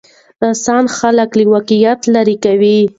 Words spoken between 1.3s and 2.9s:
له واقعیت لرې کوي.